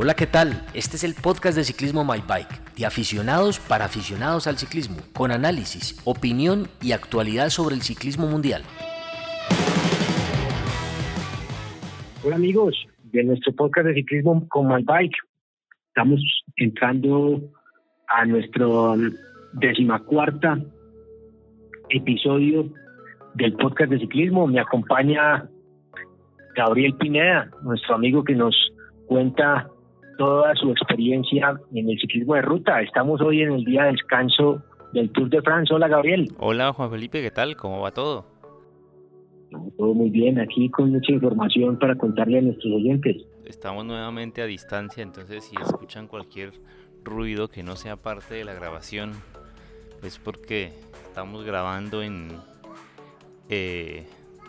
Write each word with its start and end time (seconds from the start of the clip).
Hola, 0.00 0.14
¿qué 0.14 0.28
tal? 0.28 0.50
Este 0.74 0.94
es 0.94 1.02
el 1.02 1.14
podcast 1.20 1.56
de 1.56 1.64
Ciclismo 1.64 2.04
My 2.04 2.22
Bike, 2.24 2.76
de 2.76 2.86
aficionados 2.86 3.58
para 3.58 3.86
aficionados 3.86 4.46
al 4.46 4.56
ciclismo, 4.56 4.98
con 5.12 5.32
análisis, 5.32 6.00
opinión 6.04 6.68
y 6.80 6.92
actualidad 6.92 7.48
sobre 7.48 7.74
el 7.74 7.82
ciclismo 7.82 8.28
mundial. 8.28 8.62
Hola 12.24 12.36
amigos 12.36 12.76
de 13.10 13.24
nuestro 13.24 13.52
podcast 13.56 13.88
de 13.88 13.94
ciclismo 13.94 14.46
con 14.50 14.68
My 14.68 14.84
Bike. 14.84 15.16
Estamos 15.88 16.20
entrando 16.54 17.40
a 18.06 18.24
nuestro 18.24 18.94
decimacuarta 19.54 20.60
episodio 21.88 22.72
del 23.34 23.52
podcast 23.54 23.90
de 23.90 23.98
ciclismo. 23.98 24.46
Me 24.46 24.60
acompaña 24.60 25.50
Gabriel 26.54 26.94
Pineda, 26.98 27.50
nuestro 27.64 27.96
amigo 27.96 28.22
que 28.22 28.36
nos 28.36 28.54
cuenta 29.08 29.68
toda 30.18 30.54
su 30.56 30.70
experiencia 30.70 31.58
en 31.72 31.88
el 31.88 31.98
ciclismo 31.98 32.34
de 32.34 32.42
ruta. 32.42 32.82
Estamos 32.82 33.20
hoy 33.22 33.40
en 33.40 33.52
el 33.52 33.64
día 33.64 33.84
de 33.84 33.92
descanso 33.92 34.62
del 34.92 35.10
Tour 35.12 35.30
de 35.30 35.40
France. 35.40 35.72
Hola 35.72 35.88
Gabriel. 35.88 36.28
Hola 36.38 36.72
Juan 36.72 36.90
Felipe, 36.90 37.22
¿qué 37.22 37.30
tal? 37.30 37.56
¿Cómo 37.56 37.80
va 37.80 37.92
todo? 37.92 38.26
Todo 39.78 39.94
muy 39.94 40.10
bien, 40.10 40.38
aquí 40.38 40.68
con 40.68 40.90
mucha 40.90 41.12
información 41.12 41.78
para 41.78 41.94
contarle 41.94 42.38
a 42.38 42.42
nuestros 42.42 42.74
oyentes. 42.74 43.16
Estamos 43.46 43.86
nuevamente 43.86 44.42
a 44.42 44.46
distancia, 44.46 45.02
entonces 45.02 45.44
si 45.44 45.56
escuchan 45.56 46.06
cualquier 46.06 46.52
ruido 47.02 47.48
que 47.48 47.62
no 47.62 47.76
sea 47.76 47.96
parte 47.96 48.34
de 48.34 48.44
la 48.44 48.52
grabación, 48.52 49.12
es 50.02 50.18
porque 50.18 50.72
estamos 51.06 51.44
grabando 51.44 52.02
en 52.02 52.28
eh, 53.48 54.04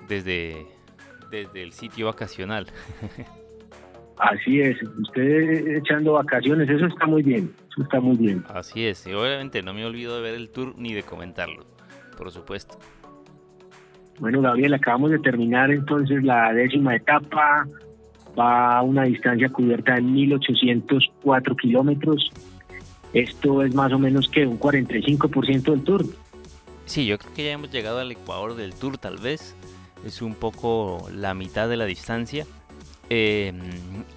desde, 0.10 0.66
desde 1.32 1.64
el 1.64 1.72
sitio 1.72 2.08
vacacional. 2.08 2.68
Así 4.20 4.60
es, 4.60 4.78
usted 4.84 5.78
echando 5.78 6.14
vacaciones, 6.14 6.70
eso 6.70 6.86
está 6.88 7.06
muy 7.06 7.24
bien, 7.24 7.54
eso 7.72 7.84
está 7.84 8.02
muy 8.02 8.18
bien. 8.18 8.44
Así 8.50 8.86
es, 8.86 9.08
y 9.08 9.14
obviamente 9.14 9.64
no 9.64 9.74
me 9.74 9.86
olvido 9.86 10.16
de 10.18 10.22
ver 10.22 10.36
el 10.36 10.50
tour 10.50 10.76
ni 10.78 10.94
de 10.94 11.04
comentarlo, 11.04 11.66
por 12.18 12.30
supuesto. 12.32 12.78
Bueno, 14.20 14.42
Gabriel, 14.42 14.74
acabamos 14.74 15.12
de 15.12 15.20
terminar 15.20 15.72
entonces 15.72 16.22
la 16.22 16.52
décima 16.52 16.98
etapa, 16.98 17.66
va 18.38 18.78
a 18.78 18.82
una 18.82 19.04
distancia 19.04 19.50
cubierta 19.50 19.96
de 19.96 20.02
1804 20.02 21.56
kilómetros. 21.56 22.30
Esto 23.14 23.64
es 23.64 23.74
más 23.74 23.92
o 23.94 24.00
menos 24.00 24.28
que 24.28 24.46
un 24.46 24.60
45% 24.60 25.72
del 25.72 25.84
tour. 25.84 26.06
Sí, 26.86 27.06
yo 27.06 27.18
creo 27.18 27.34
que 27.34 27.44
ya 27.46 27.52
hemos 27.52 27.72
llegado 27.72 28.00
al 28.00 28.12
ecuador 28.12 28.56
del 28.56 28.74
tour, 28.74 28.98
tal 28.98 29.18
vez. 29.18 29.56
Es 30.06 30.22
un 30.22 30.36
poco 30.36 31.08
la 31.14 31.34
mitad 31.34 31.70
de 31.70 31.78
la 31.78 31.86
distancia. 31.86 32.46
Eh, 33.12 33.54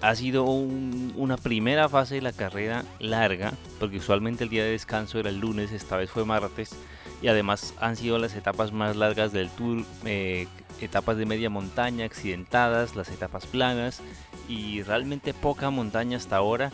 ha 0.01 0.15
sido 0.15 0.43
una 0.43 1.37
primera 1.37 1.89
fase 1.89 2.15
de 2.15 2.21
la 2.21 2.31
carrera 2.31 2.83
larga, 2.99 3.53
porque 3.79 3.97
usualmente 3.97 4.43
el 4.43 4.49
día 4.49 4.63
de 4.63 4.71
descanso 4.71 5.19
era 5.19 5.29
el 5.29 5.39
lunes, 5.39 5.71
esta 5.71 5.97
vez 5.97 6.11
fue 6.11 6.25
martes, 6.25 6.75
y 7.21 7.27
además 7.27 7.73
han 7.79 7.95
sido 7.95 8.19
las 8.19 8.35
etapas 8.35 8.71
más 8.71 8.95
largas 8.95 9.31
del 9.31 9.49
tour, 9.49 9.83
eh, 10.05 10.47
etapas 10.79 11.17
de 11.17 11.25
media 11.25 11.49
montaña, 11.49 12.05
accidentadas, 12.05 12.95
las 12.95 13.09
etapas 13.09 13.47
planas, 13.47 14.01
y 14.47 14.83
realmente 14.83 15.33
poca 15.33 15.69
montaña 15.69 16.17
hasta 16.17 16.35
ahora, 16.35 16.71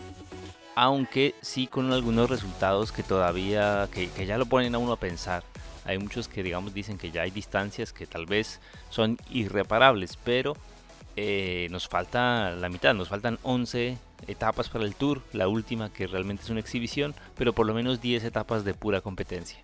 aunque 0.75 1.35
sí 1.41 1.67
con 1.67 1.93
algunos 1.93 2.29
resultados 2.29 2.91
que 2.91 3.03
todavía, 3.03 3.87
que 3.93 4.25
ya 4.25 4.37
lo 4.37 4.45
ponen 4.45 4.75
a 4.75 4.77
uno 4.77 4.93
a 4.93 4.99
pensar. 4.99 5.43
Hay 5.85 5.97
muchos 5.97 6.27
que 6.27 6.43
digamos 6.43 6.73
dicen 6.73 6.97
que 6.97 7.11
ya 7.11 7.21
hay 7.21 7.31
distancias 7.31 7.93
que 7.93 8.05
tal 8.05 8.25
vez 8.25 8.59
son 8.89 9.17
irreparables, 9.29 10.17
pero 10.23 10.55
eh, 11.21 11.67
nos 11.69 11.89
falta 11.89 12.51
la 12.51 12.69
mitad, 12.69 12.93
nos 12.95 13.09
faltan 13.09 13.39
11 13.43 13.97
etapas 14.27 14.69
para 14.69 14.85
el 14.85 14.95
tour, 14.95 15.21
la 15.33 15.49
última 15.49 15.91
que 15.91 16.07
realmente 16.07 16.43
es 16.43 16.49
una 16.49 16.61
exhibición, 16.61 17.13
pero 17.37 17.51
por 17.51 17.67
lo 17.67 17.73
menos 17.73 17.99
10 17.99 18.23
etapas 18.23 18.63
de 18.63 18.73
pura 18.73 19.01
competencia. 19.01 19.59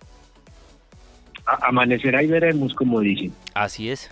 Amanecerá 1.62 2.22
y 2.22 2.26
veremos, 2.26 2.74
como 2.74 3.00
dicen. 3.00 3.32
Así 3.54 3.88
es. 3.88 4.10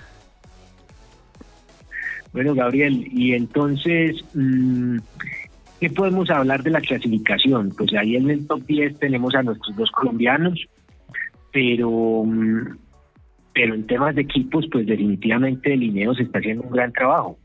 Bueno, 2.33 2.54
Gabriel, 2.54 3.06
y 3.12 3.34
entonces, 3.34 4.25
mm, 4.33 4.97
¿qué 5.81 5.91
podemos 5.91 6.31
hablar 6.31 6.62
de 6.62 6.71
la 6.71 6.81
clasificación? 6.81 7.75
Pues 7.77 7.93
ahí 7.93 8.16
en 8.16 8.31
el 8.31 8.47
top 8.47 8.65
10 8.65 8.99
tenemos 9.00 9.34
a 9.34 9.43
nuestros 9.43 9.77
dos 9.77 9.91
colombianos, 9.91 10.66
pero 11.53 12.25
mm, 12.25 12.84
pero 13.54 13.75
en 13.75 13.87
temas 13.87 14.15
de 14.15 14.22
equipos, 14.22 14.66
pues 14.70 14.87
definitivamente 14.87 15.72
el 15.72 15.82
Ineos 15.82 16.20
está 16.20 16.41
haciendo 16.41 16.65
un 16.65 16.70
gran 16.70 16.92
trabajo. 16.92 17.38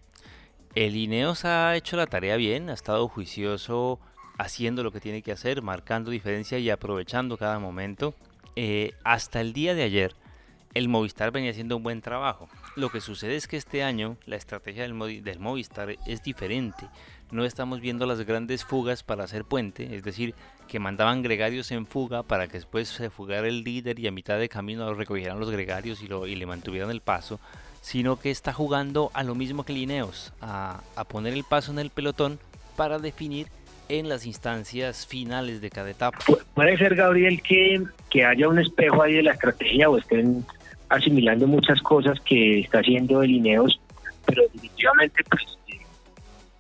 El 0.76 0.96
Ineos 0.96 1.46
ha 1.46 1.76
hecho 1.76 1.96
la 1.98 2.08
tarea 2.08 2.36
bien, 2.36 2.70
ha 2.70 2.74
estado 2.74 3.08
juicioso, 3.08 4.00
haciendo 4.38 4.84
lo 4.84 4.92
que 4.92 5.00
tiene 5.00 5.22
que 5.22 5.32
hacer, 5.32 5.62
marcando 5.62 6.12
diferencia 6.12 6.58
y 6.60 6.70
aprovechando 6.70 7.38
cada 7.38 7.60
momento. 7.60 8.14
Eh, 8.56 8.92
hasta 9.04 9.40
el 9.40 9.54
día 9.54 9.76
de 9.76 9.84
ayer, 9.84 10.14
el 10.74 10.90
Movistar 10.90 11.32
venía 11.32 11.52
haciendo 11.52 11.78
un 11.78 11.84
buen 11.84 12.02
trabajo. 12.02 12.50
Lo 12.76 12.90
que 12.90 13.02
sucede 13.02 13.36
es 13.36 13.48
que 13.48 13.58
este 13.58 13.84
año 13.84 14.18
la 14.26 14.36
estrategia 14.36 14.84
del, 14.84 15.24
del 15.24 15.40
Movistar 15.40 15.96
es 16.08 16.24
diferente 16.24 16.88
no 17.32 17.46
estamos 17.46 17.80
viendo 17.80 18.06
las 18.06 18.22
grandes 18.22 18.66
fugas 18.66 19.04
para 19.04 19.24
hacer 19.24 19.46
puente, 19.46 19.96
es 19.96 20.04
decir, 20.04 20.34
que 20.70 20.80
mandaban 20.80 21.24
gregarios 21.24 21.72
en 21.72 21.86
fuga 21.86 22.24
para 22.24 22.48
que 22.48 22.54
después 22.54 22.88
se 22.88 23.10
fugara 23.10 23.48
el 23.48 23.64
líder 23.64 24.00
y 24.00 24.08
a 24.08 24.12
mitad 24.12 24.40
de 24.40 24.48
camino 24.48 24.86
lo 24.86 24.94
recogieran 24.94 25.40
los 25.40 25.50
gregarios 25.50 26.02
y, 26.02 26.08
lo, 26.08 26.28
y 26.28 26.36
le 26.36 26.46
mantuvieran 26.46 26.92
el 26.92 27.02
paso, 27.02 27.40
sino 27.82 28.20
que 28.20 28.30
está 28.30 28.54
jugando 28.54 29.10
a 29.14 29.24
lo 29.24 29.36
mismo 29.36 29.66
que 29.66 29.74
Lineos, 29.74 30.32
a, 30.42 30.82
a 30.96 31.04
poner 31.06 31.34
el 31.34 31.44
paso 31.44 31.72
en 31.72 31.80
el 31.80 31.90
pelotón 31.90 32.40
para 32.78 33.00
definir 33.00 33.48
en 33.90 34.08
las 34.08 34.26
instancias 34.28 35.08
finales 35.08 35.60
de 35.60 35.72
cada 35.72 35.90
etapa. 35.90 36.20
Puede 36.54 36.78
ser, 36.78 36.96
Gabriel, 36.96 37.42
que, 37.42 37.84
que 38.12 38.24
haya 38.24 38.48
un 38.48 38.60
espejo 38.60 39.02
ahí 39.02 39.16
de 39.16 39.24
la 39.24 39.32
estrategia 39.32 39.90
o 39.90 39.98
estén 39.98 40.46
asimilando 40.90 41.48
muchas 41.48 41.82
cosas 41.82 42.20
que 42.22 42.60
está 42.60 42.80
haciendo 42.80 43.24
el 43.24 43.32
Ineos, 43.32 43.82
pero 44.26 44.44
definitivamente 44.44 45.24
pues 45.30 45.59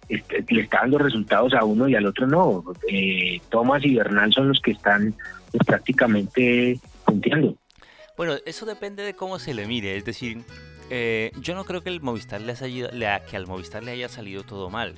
le 0.09 0.61
está 0.61 0.79
dando 0.81 0.97
resultados 0.97 1.53
a 1.53 1.63
uno 1.63 1.87
y 1.87 1.95
al 1.95 2.05
otro 2.05 2.27
no. 2.27 2.63
Eh, 2.87 3.39
Tomás 3.49 3.85
y 3.85 3.95
Bernal 3.95 4.33
son 4.33 4.49
los 4.49 4.59
que 4.59 4.71
están 4.71 5.13
pues, 5.51 5.63
prácticamente 5.65 6.79
punteando. 7.05 7.55
Bueno, 8.17 8.33
eso 8.45 8.65
depende 8.65 9.03
de 9.03 9.13
cómo 9.13 9.39
se 9.39 9.53
le 9.53 9.65
mire. 9.65 9.95
Es 9.95 10.05
decir, 10.05 10.39
eh, 10.89 11.31
yo 11.39 11.55
no 11.55 11.63
creo 11.63 11.81
que 11.83 11.89
el 11.89 12.01
Movistar 12.01 12.41
le 12.41 12.53
haya, 12.53 13.19
que 13.25 13.37
al 13.37 13.47
Movistar 13.47 13.83
le 13.83 13.91
haya 13.91 14.09
salido 14.09 14.43
todo 14.43 14.69
mal. 14.69 14.95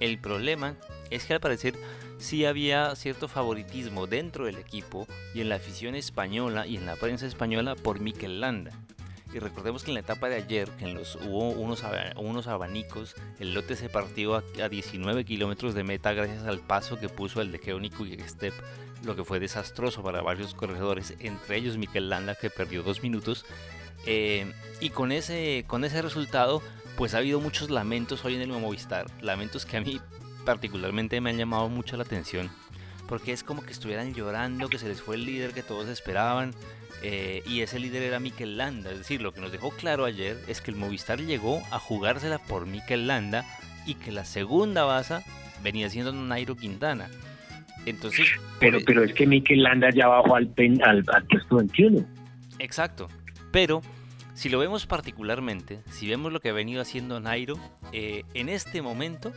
El 0.00 0.18
problema 0.18 0.74
es 1.10 1.24
que 1.24 1.34
al 1.34 1.40
parecer 1.40 1.74
sí 2.18 2.44
había 2.44 2.94
cierto 2.96 3.28
favoritismo 3.28 4.06
dentro 4.06 4.46
del 4.46 4.56
equipo 4.56 5.06
y 5.34 5.40
en 5.40 5.50
la 5.50 5.56
afición 5.56 5.94
española 5.94 6.66
y 6.66 6.76
en 6.76 6.86
la 6.86 6.96
prensa 6.96 7.26
española 7.26 7.76
por 7.76 8.00
Mikel 8.00 8.40
Landa. 8.40 8.72
Y 9.34 9.40
recordemos 9.40 9.82
que 9.82 9.90
en 9.90 9.94
la 9.94 10.00
etapa 10.00 10.28
de 10.28 10.36
ayer, 10.36 10.70
que 10.78 10.84
en 10.84 10.94
los, 10.94 11.16
hubo 11.16 11.50
unos, 11.50 11.82
unos 12.16 12.46
abanicos, 12.46 13.16
el 13.40 13.52
lote 13.52 13.74
se 13.74 13.88
partió 13.88 14.36
a, 14.36 14.68
19 14.68 15.24
kilómetros 15.24 15.74
de 15.74 15.82
meta 15.82 16.12
gracias 16.12 16.44
al 16.44 16.60
paso 16.60 17.00
que 17.00 17.08
puso 17.08 17.40
el 17.40 17.50
de 17.50 17.58
Keonic 17.58 17.98
y 17.98 18.16
Step, 18.20 18.54
lo 19.02 19.16
que 19.16 19.24
fue 19.24 19.40
desastroso 19.40 20.04
para 20.04 20.22
varios 20.22 20.54
corredores, 20.54 21.14
entre 21.18 21.56
ellos 21.56 21.76
Mikel 21.78 22.10
Landa 22.10 22.36
que 22.36 22.48
perdió 22.48 22.84
dos 22.84 23.02
minutos. 23.02 23.44
Eh, 24.06 24.52
y 24.78 24.90
con 24.90 25.10
ese, 25.10 25.64
con 25.66 25.82
ese 25.84 26.00
resultado, 26.00 26.62
pues 26.96 27.14
ha 27.14 27.18
habido 27.18 27.40
muchos 27.40 27.70
lamentos 27.70 28.24
hoy 28.24 28.36
en 28.36 28.42
el 28.42 28.48
Movistar, 28.48 29.06
lamentos 29.20 29.66
que 29.66 29.78
a 29.78 29.80
mí 29.80 30.00
particularmente 30.44 31.20
me 31.20 31.30
han 31.30 31.38
llamado 31.38 31.68
mucho 31.68 31.96
la 31.96 32.04
atención, 32.04 32.52
porque 33.08 33.32
es 33.32 33.42
como 33.42 33.62
que 33.62 33.72
estuvieran 33.72 34.14
llorando, 34.14 34.68
que 34.68 34.78
se 34.78 34.88
les 34.88 35.02
fue 35.02 35.16
el 35.16 35.24
líder 35.24 35.52
que 35.52 35.62
todos 35.62 35.88
esperaban, 35.88 36.52
eh, 37.02 37.42
y 37.46 37.60
ese 37.60 37.78
líder 37.78 38.02
era 38.02 38.18
Mikel 38.18 38.56
Landa. 38.56 38.90
Es 38.90 38.98
decir, 38.98 39.20
lo 39.20 39.32
que 39.32 39.40
nos 39.40 39.52
dejó 39.52 39.70
claro 39.70 40.04
ayer 40.04 40.38
es 40.48 40.60
que 40.60 40.70
el 40.70 40.76
Movistar 40.76 41.20
llegó 41.20 41.62
a 41.70 41.78
jugársela 41.78 42.38
por 42.38 42.66
Mikel 42.66 43.06
Landa 43.06 43.44
y 43.86 43.94
que 43.94 44.10
la 44.10 44.24
segunda 44.24 44.84
baza 44.84 45.22
venía 45.62 45.90
siendo 45.90 46.12
Nairo 46.12 46.56
Quintana. 46.56 47.08
Entonces, 47.86 48.26
pero, 48.58 48.78
pero 48.86 49.04
es 49.04 49.12
que 49.12 49.26
Mikel 49.26 49.62
Landa 49.62 49.90
ya 49.90 50.06
bajó 50.06 50.36
al, 50.36 50.50
al, 50.82 51.04
al 51.06 51.24
puesto 51.26 51.56
21. 51.56 52.04
Exacto. 52.58 53.08
Pero 53.52 53.82
si 54.32 54.48
lo 54.48 54.58
vemos 54.58 54.86
particularmente, 54.86 55.80
si 55.90 56.08
vemos 56.08 56.32
lo 56.32 56.40
que 56.40 56.48
ha 56.48 56.52
venido 56.52 56.80
haciendo 56.80 57.20
Nairo, 57.20 57.58
eh, 57.92 58.24
en 58.34 58.48
este 58.48 58.80
momento 58.82 59.32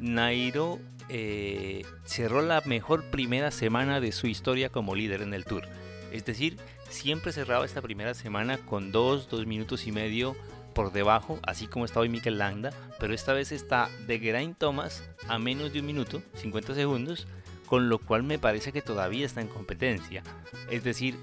Nairo 0.00 0.78
eh, 1.08 1.84
cerró 2.04 2.42
la 2.42 2.62
mejor 2.64 3.04
primera 3.10 3.50
semana 3.50 4.00
de 4.00 4.12
su 4.12 4.26
historia 4.26 4.70
como 4.70 4.94
líder 4.94 5.22
en 5.22 5.34
el 5.34 5.44
Tour. 5.44 5.64
Es 6.12 6.24
decir, 6.24 6.58
siempre 6.88 7.32
cerraba 7.32 7.64
esta 7.64 7.82
primera 7.82 8.14
semana 8.14 8.58
con 8.58 8.92
dos, 8.92 9.28
dos 9.28 9.46
minutos 9.46 9.86
y 9.86 9.92
medio 9.92 10.36
por 10.74 10.92
debajo, 10.92 11.38
así 11.44 11.66
como 11.66 11.84
está 11.84 12.00
hoy 12.00 12.08
Mikel 12.08 12.38
Landa, 12.38 12.70
pero 12.98 13.14
esta 13.14 13.32
vez 13.32 13.52
está 13.52 13.88
de 14.06 14.18
Geraint 14.18 14.58
Thomas 14.58 15.08
a 15.28 15.38
menos 15.38 15.72
de 15.72 15.80
un 15.80 15.86
minuto, 15.86 16.22
50 16.34 16.74
segundos, 16.74 17.26
con 17.66 17.88
lo 17.88 17.98
cual 17.98 18.22
me 18.22 18.38
parece 18.38 18.72
que 18.72 18.82
todavía 18.82 19.24
está 19.24 19.40
en 19.40 19.48
competencia. 19.48 20.22
Es 20.70 20.84
decir, 20.84 21.16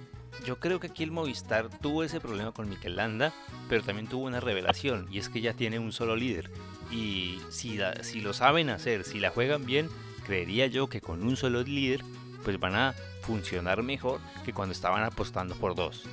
yo 0.45 0.59
creo 0.59 0.79
que 0.79 0.87
aquí 0.87 1.03
el 1.03 1.11
Movistar 1.11 1.69
tuvo 1.69 2.03
ese 2.03 2.19
problema 2.19 2.51
con 2.51 2.69
Mikel 2.69 2.95
Landa, 2.95 3.33
pero 3.69 3.83
también 3.83 4.07
tuvo 4.07 4.25
una 4.25 4.39
revelación, 4.39 5.07
y 5.11 5.19
es 5.19 5.29
que 5.29 5.41
ya 5.41 5.53
tiene 5.53 5.79
un 5.79 5.91
solo 5.91 6.15
líder. 6.15 6.49
Y 6.91 7.39
si, 7.49 7.79
si 8.01 8.21
lo 8.21 8.33
saben 8.33 8.69
hacer, 8.69 9.03
si 9.03 9.19
la 9.19 9.29
juegan 9.29 9.65
bien, 9.65 9.87
creería 10.25 10.67
yo 10.67 10.87
que 10.87 11.01
con 11.01 11.23
un 11.23 11.35
solo 11.35 11.63
líder 11.63 12.01
pues 12.43 12.59
van 12.59 12.75
a 12.75 12.93
funcionar 13.21 13.83
mejor 13.83 14.19
que 14.43 14.53
cuando 14.53 14.73
estaban 14.73 15.03
apostando 15.03 15.55
por 15.55 15.75
dos. 15.75 16.05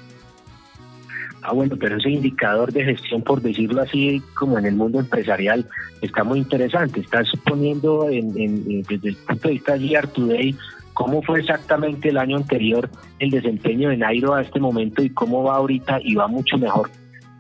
Ah, 1.43 1.53
bueno, 1.53 1.77
pero 1.79 1.97
ese 1.97 2.11
indicador 2.11 2.73
de 2.73 2.85
gestión, 2.85 3.23
por 3.23 3.41
decirlo 3.41 3.83
así, 3.83 4.21
como 4.35 4.59
en 4.59 4.67
el 4.67 4.75
mundo 4.75 4.99
empresarial, 4.99 5.67
está 6.03 6.25
muy 6.25 6.41
interesante. 6.41 7.01
Está 7.01 7.25
suponiendo 7.25 8.09
en, 8.11 8.83
desde 8.83 9.11
el 9.11 9.17
punto 9.17 9.49
de 9.49 9.55
vista 9.55 9.75
de 9.75 9.89
Year 9.89 10.09
Today 10.09 10.57
cómo 10.95 11.23
fue 11.23 11.41
exactamente 11.41 12.09
el 12.09 12.19
año 12.19 12.39
anterior 12.39 12.91
el 13.21 13.31
desempeño 13.31 13.91
de 13.91 13.99
Nairo 13.99 14.35
a 14.35 14.43
este 14.43 14.59
momento 14.59 15.01
y 15.01 15.11
cómo 15.11 15.45
va 15.45 15.55
ahorita 15.55 16.01
y 16.03 16.17
va 16.17 16.27
mucho 16.27 16.59
mejor 16.59 16.91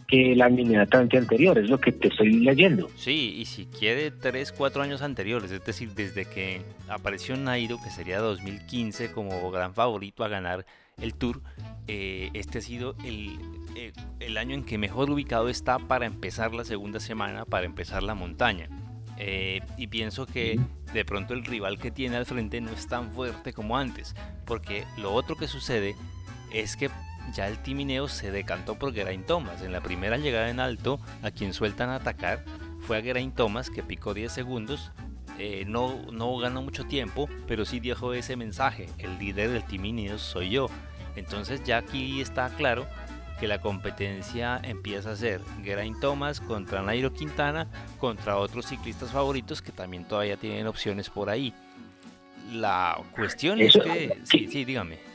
que 0.08 0.32
el 0.32 0.40
año 0.40 0.62
inmediatamente 0.62 1.18
anterior, 1.18 1.58
es 1.58 1.68
lo 1.68 1.78
que 1.78 1.92
te 1.92 2.08
estoy 2.08 2.32
leyendo. 2.32 2.90
Sí, 2.96 3.34
y 3.36 3.44
si 3.44 3.66
quiere 3.66 4.10
tres, 4.10 4.52
cuatro 4.52 4.82
años 4.82 5.02
anteriores, 5.02 5.52
es 5.52 5.62
decir, 5.64 5.92
desde 5.92 6.24
que 6.24 6.62
apareció 6.88 7.36
Nairo, 7.36 7.76
que 7.82 7.90
sería 7.90 8.18
2015 8.18 9.12
como 9.12 9.50
gran 9.50 9.74
favorito 9.74 10.24
a 10.24 10.28
ganar 10.28 10.64
el 10.98 11.14
Tour, 11.14 11.42
eh, 11.86 12.30
este 12.32 12.58
ha 12.58 12.62
sido 12.62 12.96
el, 13.04 13.38
eh, 13.76 13.92
el, 14.20 14.38
año 14.38 14.54
en 14.54 14.64
que 14.64 14.78
mejor 14.78 15.10
ubicado 15.10 15.50
está 15.50 15.78
para 15.78 16.06
empezar 16.06 16.54
la 16.54 16.64
segunda 16.64 17.00
semana, 17.00 17.44
para 17.44 17.66
empezar 17.66 18.02
la 18.02 18.14
montaña. 18.14 18.70
Eh, 19.18 19.60
y 19.76 19.88
pienso 19.88 20.24
que 20.24 20.58
de 20.94 21.04
pronto 21.04 21.34
el 21.34 21.44
rival 21.44 21.78
que 21.78 21.90
tiene 21.90 22.16
al 22.16 22.24
frente 22.24 22.62
no 22.62 22.70
es 22.70 22.86
tan 22.86 23.12
fuerte 23.12 23.52
como 23.52 23.76
antes, 23.76 24.14
porque 24.46 24.84
lo 24.96 25.12
otro 25.12 25.36
que 25.36 25.48
sucede 25.48 25.96
es 26.50 26.76
que 26.76 26.88
ya 27.34 27.48
el 27.48 27.58
Timineo 27.58 28.08
se 28.08 28.30
decantó 28.30 28.76
por 28.76 28.94
Geraint 28.94 29.26
Thomas. 29.26 29.62
En 29.62 29.72
la 29.72 29.80
primera 29.80 30.16
llegada 30.16 30.50
en 30.50 30.60
alto, 30.60 31.00
a 31.22 31.30
quien 31.30 31.52
sueltan 31.52 31.90
a 31.90 31.96
atacar 31.96 32.44
fue 32.80 32.98
a 32.98 33.02
Geraint 33.02 33.34
Thomas, 33.34 33.70
que 33.70 33.82
picó 33.82 34.14
10 34.14 34.32
segundos. 34.32 34.92
Eh, 35.38 35.64
no, 35.66 36.10
no 36.10 36.36
ganó 36.38 36.62
mucho 36.62 36.84
tiempo, 36.84 37.28
pero 37.46 37.64
sí 37.64 37.80
dejó 37.80 38.12
ese 38.14 38.36
mensaje: 38.36 38.86
el 38.98 39.18
líder 39.18 39.50
del 39.50 39.64
Team 39.64 40.18
soy 40.18 40.50
yo. 40.50 40.68
Entonces, 41.16 41.62
ya 41.64 41.78
aquí 41.78 42.20
está 42.20 42.48
claro 42.50 42.86
que 43.38 43.46
la 43.46 43.60
competencia 43.60 44.60
empieza 44.64 45.12
a 45.12 45.16
ser 45.16 45.40
Geraint 45.62 46.00
Thomas 46.00 46.40
contra 46.40 46.82
Nairo 46.82 47.12
Quintana 47.12 47.68
contra 47.98 48.36
otros 48.36 48.66
ciclistas 48.66 49.10
favoritos 49.10 49.62
que 49.62 49.70
también 49.70 50.04
todavía 50.04 50.36
tienen 50.36 50.66
opciones 50.66 51.08
por 51.08 51.30
ahí. 51.30 51.54
La 52.52 53.00
cuestión 53.14 53.60
es 53.60 53.74
que... 53.74 54.18
Sí, 54.24 54.48
sí, 54.50 54.64
dígame 54.64 55.07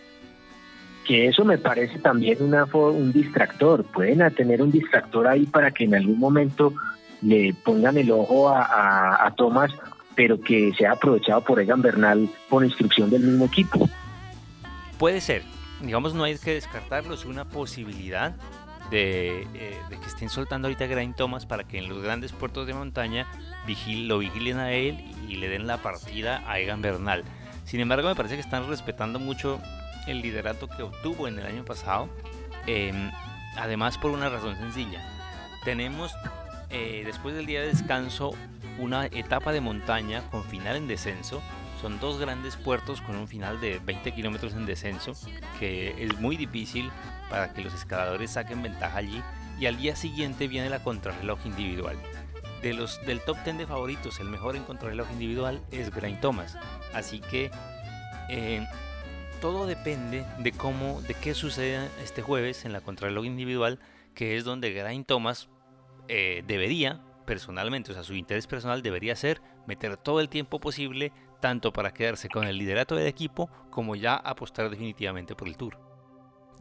que 1.06 1.28
eso 1.28 1.44
me 1.46 1.58
parece 1.58 2.00
también 2.00 2.42
una, 2.42 2.66
un 2.66 3.12
distractor. 3.12 3.84
Pueden 3.86 4.34
tener 4.34 4.62
un 4.62 4.72
distractor 4.72 5.28
ahí 5.28 5.46
para 5.46 5.72
que 5.72 5.86
en 5.86 5.96
algún 5.96 6.20
momento 6.20 6.74
le 7.22 7.54
pongan 7.54 7.98
el 7.98 8.12
ojo 8.12 8.50
a, 8.50 9.26
a, 9.26 9.32
Thomas, 9.36 9.72
pero 10.16 10.40
que 10.40 10.74
sea 10.78 10.94
aprovechado 10.94 11.42
por 11.42 11.60
Egan 11.60 11.82
Bernal 11.82 12.30
por 12.50 12.64
instrucción 12.64 13.10
del 13.10 13.24
mismo 13.24 13.46
equipo. 13.46 13.90
Puede 14.98 15.22
ser. 15.22 15.44
Digamos, 15.82 16.14
no 16.14 16.24
hay 16.24 16.38
que 16.38 16.54
descartarlo, 16.54 17.14
es 17.14 17.26
una 17.26 17.46
posibilidad 17.46 18.36
de, 18.90 19.42
eh, 19.54 19.80
que 19.90 20.08
estén 20.08 20.30
soltando 20.30 20.68
ahorita 20.68 20.86
a 20.86 20.88
Grain 20.88 21.14
Thomas 21.14 21.46
para 21.46 21.64
que 21.64 21.78
en 21.78 21.90
los 21.90 22.02
grandes 22.02 22.32
puertos 22.32 22.68
de 22.68 22.74
montaña 22.74 23.28
lo 23.88 24.20
vigilen 24.20 24.60
a 24.60 24.72
él 24.72 25.04
y 25.28 25.36
le 25.36 25.50
den 25.50 25.68
la 25.68 25.78
partida 25.78 26.44
a 26.48 26.60
Egan 26.60 26.82
Bernal. 26.82 27.24
Sin 27.66 27.80
embargo, 27.80 28.08
me 28.08 28.16
parece 28.16 28.36
que 28.36 28.42
están 28.42 28.68
respetando 28.68 29.20
mucho 29.20 29.60
el 30.08 30.22
liderato 30.22 30.68
que 30.68 30.84
obtuvo 30.84 31.28
en 31.28 31.40
el 31.40 31.46
año 31.46 31.66
pasado. 31.66 32.10
Em, 32.68 33.12
además 33.58 33.98
por 33.98 34.12
una 34.12 34.30
razón 34.30 34.56
sencilla. 34.58 35.02
Tenemos 35.64 36.14
eh, 36.70 37.04
después 37.06 37.36
del 37.36 37.46
día 37.46 37.62
de 37.62 37.68
descanso 37.68 38.34
una 38.80 39.06
etapa 39.06 39.52
de 39.52 39.62
montaña 39.62 40.24
con 40.32 40.44
final 40.44 40.76
en 40.76 40.88
descenso. 40.88 41.42
Son 41.82 42.00
dos 42.00 42.20
grandes 42.20 42.56
puertos 42.56 43.02
con 43.02 43.16
un 43.16 43.28
final 43.28 43.60
de 43.60 43.80
20 43.80 44.14
kilómetros 44.14 44.54
en 44.54 44.66
descenso, 44.66 45.14
que 45.60 46.04
es 46.04 46.20
muy 46.20 46.38
difícil 46.38 46.90
para 47.30 47.54
que 47.54 47.62
los 47.62 47.74
escaladores 47.74 48.32
saquen 48.32 48.64
ventaja 48.64 48.98
allí. 48.98 49.22
Y 49.60 49.66
al 49.66 49.78
día 49.78 49.96
siguiente 49.96 50.48
viene 50.48 50.70
la 50.70 50.82
contrarreloj 50.82 51.46
individual. 51.46 51.98
De 52.62 52.74
los 52.74 53.06
del 53.06 53.20
top 53.20 53.38
10 53.44 53.58
de 53.58 53.68
favoritos, 53.68 54.20
el 54.20 54.30
mejor 54.30 54.56
en 54.56 54.64
contrarreloj 54.64 55.12
individual 55.12 55.62
es 55.72 55.94
Grain 55.94 56.20
Thomas. 56.22 56.58
Así 56.94 57.20
que 57.20 57.52
eh, 58.30 58.66
todo 59.44 59.66
depende 59.66 60.26
de 60.40 60.54
cómo, 60.54 61.02
de 61.02 61.16
qué 61.16 61.34
sucede 61.34 61.90
este 62.02 62.22
jueves 62.22 62.64
en 62.64 62.72
la 62.72 62.80
contrarreloj 62.80 63.26
individual, 63.26 63.78
que 64.16 64.38
es 64.38 64.46
donde 64.46 64.72
Geraint 64.72 65.06
Thomas 65.06 65.50
eh, 66.08 66.46
debería, 66.48 67.02
personalmente, 67.26 67.92
o 67.92 67.94
sea, 67.94 68.06
su 68.06 68.14
interés 68.14 68.48
personal 68.48 68.82
debería 68.82 69.18
ser 69.18 69.42
meter 69.68 69.98
todo 69.98 70.22
el 70.22 70.30
tiempo 70.30 70.62
posible, 70.62 71.12
tanto 71.42 71.74
para 71.74 71.94
quedarse 71.94 72.30
con 72.30 72.46
el 72.46 72.58
liderato 72.58 72.96
del 72.96 73.06
equipo, 73.06 73.50
como 73.70 73.98
ya 73.98 74.16
apostar 74.16 74.70
definitivamente 74.70 75.36
por 75.36 75.50
el 75.50 75.58
Tour. 75.58 75.78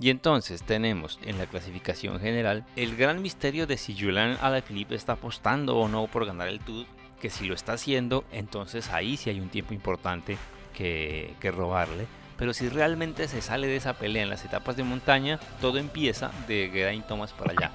Y 0.00 0.10
entonces 0.10 0.64
tenemos 0.64 1.20
en 1.22 1.38
la 1.38 1.46
clasificación 1.46 2.18
general 2.18 2.66
el 2.74 2.96
gran 2.96 3.22
misterio 3.22 3.68
de 3.68 3.76
si 3.76 3.94
Julian 3.96 4.38
Alaphilippe 4.40 4.96
está 4.96 5.12
apostando 5.12 5.76
o 5.76 5.86
no 5.86 6.08
por 6.08 6.26
ganar 6.26 6.48
el 6.48 6.58
Tour, 6.58 6.86
que 7.20 7.30
si 7.30 7.46
lo 7.46 7.54
está 7.54 7.74
haciendo, 7.74 8.24
entonces 8.32 8.90
ahí 8.90 9.16
sí 9.16 9.30
hay 9.30 9.38
un 9.38 9.50
tiempo 9.50 9.72
importante 9.72 10.36
que 10.74 11.52
robarle 11.54 12.08
pero 12.42 12.52
si 12.52 12.68
realmente 12.68 13.28
se 13.28 13.40
sale 13.40 13.68
de 13.68 13.76
esa 13.76 13.92
pelea 13.92 14.24
en 14.24 14.28
las 14.28 14.44
etapas 14.44 14.74
de 14.74 14.82
montaña, 14.82 15.38
todo 15.60 15.78
empieza 15.78 16.32
de 16.48 16.70
Geraint 16.72 17.06
Thomas 17.06 17.32
para 17.32 17.52
allá. 17.52 17.70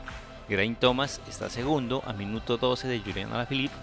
Geraint 0.49 0.77
Thomas 0.77 1.21
está 1.29 1.49
segundo 1.49 2.03
a 2.05 2.11
minuto 2.11 2.57
12 2.57 2.89
de 2.89 2.99
Julian 2.99 3.31
Alaphilippe, 3.31 3.73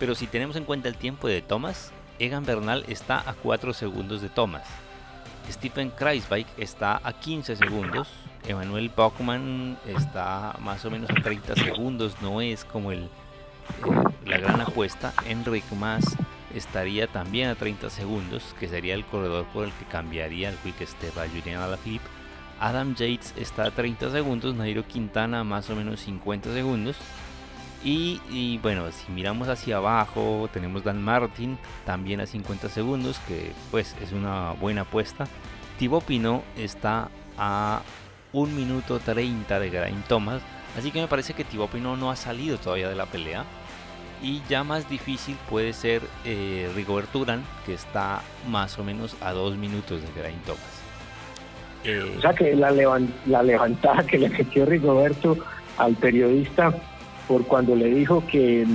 pero 0.00 0.16
si 0.16 0.26
tenemos 0.26 0.56
en 0.56 0.64
cuenta 0.64 0.88
el 0.88 0.96
tiempo 0.96 1.28
de 1.28 1.42
Thomas, 1.42 1.92
Egan 2.18 2.44
Bernal 2.44 2.84
está 2.88 3.20
a 3.20 3.34
4 3.34 3.72
segundos 3.72 4.20
de 4.20 4.28
Thomas. 4.28 4.64
Stephen 5.48 5.90
Kreisbike 5.90 6.48
está 6.56 7.00
a 7.04 7.12
15 7.12 7.54
segundos. 7.54 8.08
Emanuel 8.48 8.90
Bachmann 8.96 9.78
está 9.86 10.56
más 10.58 10.84
o 10.84 10.90
menos 10.90 11.08
a 11.08 11.22
30 11.22 11.54
segundos. 11.54 12.16
No 12.20 12.40
es 12.40 12.64
como 12.64 12.90
el, 12.90 13.04
eh, 13.04 13.08
la 14.24 14.38
gran 14.38 14.60
apuesta. 14.60 15.12
Enric 15.24 15.70
Mas 15.78 16.16
estaría 16.56 17.06
también 17.06 17.48
a 17.48 17.54
30 17.54 17.90
segundos, 17.90 18.54
que 18.58 18.68
sería 18.68 18.94
el 18.94 19.04
corredor 19.04 19.44
por 19.46 19.64
el 19.64 19.72
que 19.72 19.84
cambiaría 19.84 20.48
el 20.48 20.56
Quick 20.56 20.86
Step 20.86 21.16
a 21.18 21.28
Julian 21.28 21.60
Alaphilippe. 21.60 22.06
Adam 22.58 22.94
Yates 22.94 23.34
está 23.36 23.64
a 23.64 23.70
30 23.70 24.10
segundos, 24.10 24.54
Nairo 24.54 24.86
Quintana 24.86 25.44
más 25.44 25.68
o 25.70 25.76
menos 25.76 26.00
50 26.00 26.52
segundos. 26.52 26.96
Y, 27.84 28.58
bueno, 28.62 28.90
si 28.90 29.12
miramos 29.12 29.46
hacia 29.48 29.76
abajo, 29.76 30.48
tenemos 30.52 30.82
Dan 30.82 31.00
Martin 31.00 31.56
también 31.84 32.20
a 32.20 32.26
50 32.26 32.68
segundos, 32.68 33.20
que 33.28 33.52
pues 33.70 33.94
es 34.02 34.10
una 34.10 34.52
buena 34.52 34.80
apuesta. 34.80 35.28
Thibaut 35.78 36.02
Pinot 36.02 36.42
está 36.56 37.10
a 37.38 37.82
1 38.32 38.52
minuto 38.52 38.98
30 38.98 39.60
de 39.60 39.70
Geraint 39.70 40.04
Thomas, 40.08 40.42
así 40.76 40.90
que 40.90 41.00
me 41.00 41.06
parece 41.06 41.34
que 41.34 41.44
Thibaut 41.44 41.70
Pinot 41.70 41.96
no 41.96 42.10
ha 42.10 42.16
salido 42.16 42.58
todavía 42.58 42.88
de 42.88 42.96
la 42.96 43.06
pelea. 43.06 43.44
Y 44.22 44.42
ya 44.48 44.64
más 44.64 44.88
difícil 44.88 45.36
puede 45.48 45.72
ser 45.72 46.02
eh, 46.24 46.70
Rigobert 46.74 47.14
Urán, 47.14 47.44
que 47.64 47.74
está 47.74 48.22
más 48.48 48.78
o 48.78 48.84
menos 48.84 49.16
a 49.20 49.32
dos 49.32 49.56
minutos 49.56 50.00
de 50.02 50.08
Geraint 50.08 50.42
Thomas. 50.44 50.82
Eh, 51.84 52.14
o 52.18 52.20
sea 52.20 52.32
que 52.32 52.54
la, 52.56 52.70
la 53.26 53.42
levantada 53.42 54.04
que 54.06 54.18
le 54.18 54.28
metió 54.28 54.66
Rigoberto 54.66 55.36
al 55.78 55.94
periodista 55.94 56.74
por 57.28 57.44
cuando 57.46 57.74
le 57.74 57.86
dijo 57.86 58.24
que, 58.26 58.66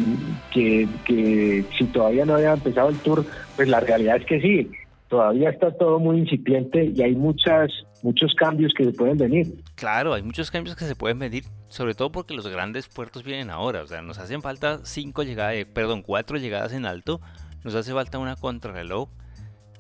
que, 0.51 0.87
que 1.05 1.65
si 1.77 1.85
todavía 1.85 2.25
no 2.25 2.35
había 2.35 2.53
empezado 2.53 2.89
el 2.89 2.97
tour, 2.97 3.25
pues 3.55 3.67
la 3.67 3.79
realidad 3.79 4.17
es 4.17 4.25
que 4.25 4.41
sí, 4.41 4.71
todavía 5.11 5.49
está 5.49 5.69
todo 5.71 5.99
muy 5.99 6.19
incipiente 6.19 6.91
y 6.95 7.01
hay 7.03 7.15
muchas 7.15 7.69
muchos 8.01 8.33
cambios 8.33 8.73
que 8.73 8.85
se 8.85 8.93
pueden 8.93 9.17
venir. 9.17 9.53
Claro, 9.75 10.13
hay 10.13 10.23
muchos 10.23 10.49
cambios 10.49 10.75
que 10.75 10.85
se 10.85 10.95
pueden 10.95 11.19
venir, 11.19 11.43
sobre 11.69 11.93
todo 11.93 12.11
porque 12.11 12.33
los 12.33 12.47
grandes 12.47 12.87
puertos 12.87 13.23
vienen 13.23 13.49
ahora, 13.51 13.83
o 13.83 13.87
sea, 13.87 14.01
nos 14.01 14.17
hacen 14.17 14.41
falta 14.41 14.79
cinco 14.83 15.21
llegadas, 15.21 15.55
eh, 15.55 15.67
perdón, 15.71 16.01
cuatro 16.01 16.37
llegadas 16.37 16.73
en 16.73 16.85
alto, 16.85 17.19
nos 17.63 17.75
hace 17.75 17.93
falta 17.93 18.17
una 18.17 18.37
contrarreloj. 18.37 19.09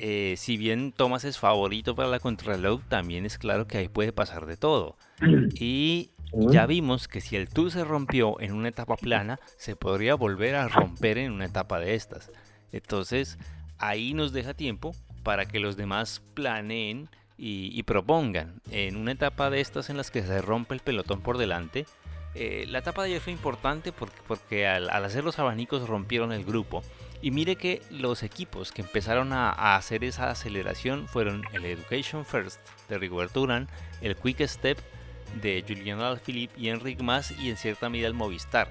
Eh, 0.03 0.33
si 0.35 0.57
bien 0.57 0.91
Thomas 0.91 1.23
es 1.23 1.39
favorito 1.39 1.95
para 1.95 2.09
la 2.09 2.19
contrarreloj, 2.19 2.81
también 2.89 3.25
es 3.25 3.37
claro 3.37 3.67
que 3.67 3.77
ahí 3.77 3.87
puede 3.87 4.11
pasar 4.11 4.45
de 4.45 4.57
todo. 4.57 4.97
Y 5.59 6.11
ya 6.33 6.65
vimos 6.65 7.07
que 7.07 7.21
si 7.21 7.37
el 7.37 7.49
Tour 7.49 7.71
se 7.71 7.83
rompió 7.83 8.39
en 8.39 8.53
una 8.53 8.69
etapa 8.69 8.97
plana, 8.97 9.39
se 9.57 9.75
podría 9.75 10.15
volver 10.15 10.55
a 10.55 10.67
romper 10.67 11.17
en 11.17 11.31
una 11.31 11.45
etapa 11.45 11.79
de 11.79 11.95
estas. 11.95 12.31
Entonces, 12.71 13.37
ahí 13.79 14.13
nos 14.13 14.31
deja 14.31 14.53
tiempo 14.53 14.93
para 15.23 15.45
que 15.45 15.59
los 15.59 15.77
demás 15.77 16.21
planeen 16.33 17.09
y, 17.37 17.81
propongan. 17.83 18.61
En 18.69 18.97
una 18.97 19.13
etapa 19.13 19.49
de 19.49 19.61
estas 19.61 19.89
en 19.89 19.97
las 19.97 20.11
que 20.11 20.21
se 20.21 20.41
rompe 20.41 20.75
el 20.75 20.79
pelotón 20.79 21.21
por 21.21 21.39
delante, 21.39 21.87
eh, 22.35 22.65
la 22.67 22.79
etapa 22.79 23.01
de 23.01 23.09
ayer 23.09 23.21
fue 23.21 23.33
importante 23.33 23.91
porque, 23.91 24.67
al, 24.67 24.89
hacer 24.89 25.23
los 25.23 25.39
abanicos 25.39 25.87
rompieron 25.87 26.31
el 26.31 26.45
grupo. 26.45 26.83
Y 27.23 27.31
mire 27.31 27.55
que 27.55 27.81
los 27.89 28.21
equipos 28.21 28.71
que 28.71 28.83
empezaron 28.83 29.33
a, 29.33 29.75
hacer 29.75 30.03
esa 30.03 30.29
aceleración 30.29 31.07
fueron 31.07 31.43
el 31.53 31.65
Education 31.65 32.25
First 32.25 32.59
de 32.89 32.99
Rigoberto 32.99 33.41
Urán, 33.41 33.67
el 34.01 34.15
Quick 34.15 34.41
Step 34.45 34.77
de 35.41 35.63
Julian 35.67 35.99
Alaphilippe 35.99 36.59
y 36.59 36.69
Enric 36.69 37.01
Mas 37.01 37.31
y 37.31 37.49
en 37.49 37.57
cierta 37.57 37.89
medida 37.89 38.07
el 38.07 38.13
Movistar 38.13 38.69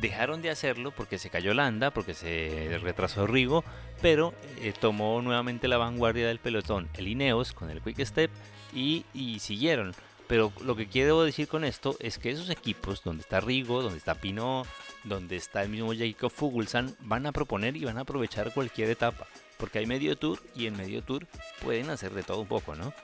dejaron 0.00 0.42
de 0.42 0.50
hacerlo 0.50 0.90
porque 0.90 1.18
se 1.18 1.30
cayó 1.30 1.54
Landa, 1.54 1.90
porque 1.90 2.14
se 2.14 2.78
retrasó 2.82 3.26
Rigo, 3.26 3.64
pero 4.00 4.34
eh, 4.60 4.72
tomó 4.78 5.20
nuevamente 5.22 5.68
la 5.68 5.78
vanguardia 5.78 6.28
del 6.28 6.38
pelotón 6.38 6.88
el 6.94 7.08
Ineos 7.08 7.52
con 7.52 7.70
el 7.70 7.80
Quick 7.80 8.00
Step 8.04 8.30
y, 8.74 9.04
siguieron. 9.40 9.94
Pero 10.26 10.52
lo 10.64 10.76
que 10.76 10.86
quiero 10.86 11.24
decir 11.24 11.48
con 11.48 11.64
esto 11.64 11.96
es 11.98 12.18
que 12.18 12.30
esos 12.30 12.50
equipos, 12.50 13.02
donde 13.02 13.22
está 13.22 13.40
Rigo, 13.40 13.82
donde 13.82 13.98
está 13.98 14.14
Pinot, 14.14 14.66
donde 15.02 15.34
está 15.34 15.62
el 15.62 15.70
mismo 15.70 15.92
Jacob 15.92 16.30
Fuglsang, 16.30 16.94
van 17.00 17.26
a 17.26 17.32
proponer 17.32 17.76
y 17.76 17.84
van 17.84 17.98
a 17.98 18.02
aprovechar 18.02 18.54
cualquier 18.54 18.90
etapa. 18.90 19.26
Porque 19.56 19.80
hay 19.80 19.86
medio 19.86 20.16
tour 20.16 20.40
y 20.54 20.66
en 20.66 20.76
medio 20.76 21.02
tour 21.02 21.26
pueden 21.60 21.90
hacer 21.90 22.12
de 22.12 22.22
todo 22.22 22.40
un 22.40 22.46
poco, 22.46 22.76
¿no? 22.76 22.94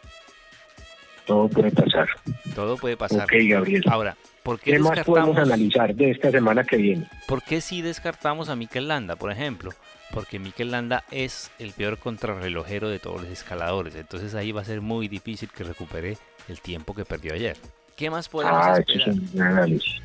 Todo 1.26 1.48
puede 1.48 1.72
pasar. 1.72 2.08
Todo 2.54 2.76
puede 2.76 2.96
pasar. 2.96 3.24
Ok, 3.24 3.32
Gabriel. 3.48 3.82
Ahora, 3.88 4.16
¿por 4.44 4.60
qué, 4.60 4.72
¿Qué 4.72 4.78
más 4.78 5.00
podemos 5.04 5.36
analizar 5.36 5.92
de 5.92 6.12
esta 6.12 6.30
semana 6.30 6.62
que 6.62 6.76
viene? 6.76 7.08
¿Por 7.26 7.42
qué 7.42 7.60
si 7.60 7.82
descartamos 7.82 8.48
a 8.48 8.54
Mikel 8.54 8.86
Landa, 8.86 9.16
por 9.16 9.32
ejemplo? 9.32 9.72
Porque 10.14 10.38
Mikel 10.38 10.70
Landa 10.70 11.02
es 11.10 11.50
el 11.58 11.72
peor 11.72 11.98
contrarrelojero 11.98 12.88
de 12.88 13.00
todos 13.00 13.22
los 13.22 13.30
escaladores. 13.30 13.96
Entonces 13.96 14.36
ahí 14.36 14.52
va 14.52 14.60
a 14.60 14.64
ser 14.64 14.80
muy 14.80 15.08
difícil 15.08 15.48
que 15.50 15.64
recupere 15.64 16.16
el 16.48 16.60
tiempo 16.60 16.94
que 16.94 17.04
perdió 17.04 17.34
ayer. 17.34 17.56
¿Qué 17.96 18.08
más 18.08 18.28
podemos 18.28 18.60
ah, 18.62 18.78
esperar? 18.78 19.08
es 19.08 19.34
un 19.34 19.42
análisis. 19.42 19.96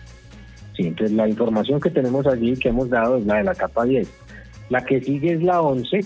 Sí, 0.76 0.88
entonces 0.88 1.16
la 1.16 1.30
información 1.30 1.80
que 1.80 1.92
tenemos 1.92 2.26
allí, 2.26 2.56
que 2.58 2.70
hemos 2.70 2.90
dado, 2.90 3.18
es 3.18 3.26
la 3.28 3.36
de 3.36 3.44
la 3.44 3.52
etapa 3.52 3.86
10. 3.86 4.12
La 4.70 4.84
que 4.84 5.02
sigue 5.02 5.34
es 5.34 5.44
la 5.44 5.62
11, 5.62 6.04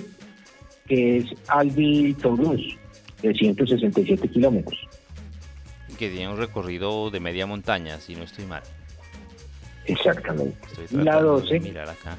que 0.87 1.17
es 1.17 1.25
Albi 1.47 2.13
Toulouse, 2.15 2.77
de 3.21 3.33
167 3.33 4.27
kilómetros 4.27 4.77
que 5.95 6.09
tiene 6.09 6.29
un 6.29 6.37
recorrido 6.37 7.09
de 7.09 7.19
media 7.19 7.45
montaña, 7.45 7.99
si 7.99 8.15
no 8.15 8.23
estoy 8.23 8.45
mal. 8.45 8.63
Exactamente. 9.85 10.57
la 10.91 11.21
12 11.21 11.73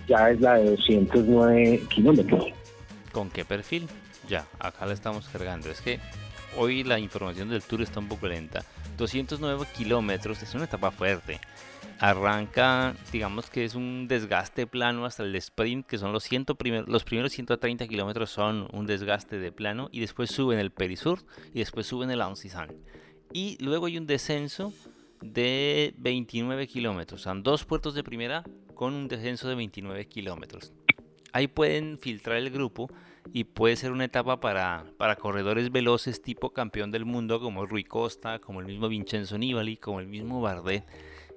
ya 0.07 0.31
es 0.31 0.41
la 0.41 0.55
de 0.55 0.71
209 0.71 1.83
kilómetros. 1.89 2.47
¿Con 3.13 3.31
qué 3.31 3.45
perfil? 3.45 3.89
Ya, 4.29 4.47
acá 4.59 4.87
la 4.87 4.93
estamos 4.93 5.29
cargando. 5.29 5.71
Es 5.71 5.81
que 5.81 5.99
hoy 6.57 6.85
la 6.85 6.99
información 6.99 7.49
del 7.49 7.63
tour 7.63 7.83
está 7.83 8.01
un 8.01 8.09
poco 8.09 8.29
lenta. 8.29 8.65
209 8.99 9.67
kilómetros 9.77 10.43
es 10.43 10.55
una 10.55 10.65
etapa 10.65 10.91
fuerte. 10.91 11.41
Arranca, 11.99 12.95
digamos 13.11 13.49
que 13.49 13.65
es 13.65 13.75
un 13.75 14.07
desgaste 14.07 14.67
plano 14.67 15.07
hasta 15.07 15.23
el 15.23 15.35
sprint, 15.37 15.87
que 15.87 15.99
son 15.99 16.13
los, 16.13 16.29
los 16.87 17.05
primeros 17.05 17.33
130 17.33 17.87
kilómetros 17.89 18.31
son 18.31 18.69
un 18.73 18.87
desgaste 18.87 19.39
de 19.39 19.51
plano 19.51 19.89
y 19.93 20.01
después 20.01 20.31
suben 20.31 20.59
el 20.59 20.71
Perisur 20.71 21.21
y 21.55 21.61
después 21.61 21.87
suben 21.87 22.11
el 22.11 22.21
Ancisan 22.21 22.69
y 23.33 23.57
luego 23.63 23.87
hay 23.87 23.99
un 23.99 24.07
descenso 24.07 24.73
de 25.21 25.95
29 25.99 26.67
kilómetros. 26.67 27.23
Son 27.23 27.43
dos 27.43 27.65
puertos 27.65 27.95
de 27.95 28.03
primera 28.03 28.45
con 28.75 28.95
un 28.95 29.09
descenso 29.09 29.49
de 29.49 29.55
29 29.55 30.07
kilómetros. 30.07 30.73
Ahí 31.33 31.49
pueden 31.49 31.99
filtrar 31.99 32.37
el 32.39 32.51
grupo 32.51 32.89
y 33.33 33.45
puede 33.45 33.77
ser 33.77 33.93
una 33.93 34.05
etapa 34.05 34.41
para, 34.41 34.85
para 34.97 35.17
corredores 35.17 35.71
veloces 35.71 36.23
tipo 36.23 36.51
campeón 36.51 36.91
del 36.91 37.05
mundo 37.05 37.41
como 37.41 37.67
Rui 37.67 37.85
Costa, 37.85 38.39
como 38.39 38.61
el 38.61 38.67
mismo 38.67 38.89
Vincenzo 38.89 39.37
Nibali, 39.37 39.77
como 39.77 40.01
el 40.01 40.07
mismo 40.07 40.41
Bardet. 40.41 40.85